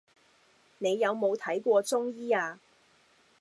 [0.79, 2.59] 你有冇睇過中醫呀